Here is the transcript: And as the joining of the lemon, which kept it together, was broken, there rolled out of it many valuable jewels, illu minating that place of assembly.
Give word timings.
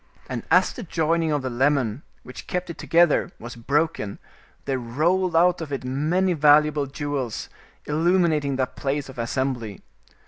And 0.27 0.41
as 0.49 0.73
the 0.73 0.81
joining 0.81 1.31
of 1.31 1.43
the 1.43 1.49
lemon, 1.51 2.01
which 2.23 2.47
kept 2.47 2.71
it 2.71 2.79
together, 2.79 3.31
was 3.37 3.55
broken, 3.55 4.17
there 4.65 4.79
rolled 4.79 5.35
out 5.35 5.61
of 5.61 5.71
it 5.71 5.83
many 5.83 6.33
valuable 6.33 6.87
jewels, 6.87 7.49
illu 7.85 8.17
minating 8.17 8.57
that 8.57 8.75
place 8.75 9.09
of 9.09 9.19
assembly. 9.19 9.83